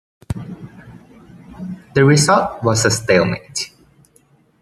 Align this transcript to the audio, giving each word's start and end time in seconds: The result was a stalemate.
The 1.93 2.03
result 2.03 2.63
was 2.63 2.85
a 2.85 2.89
stalemate. 2.89 3.71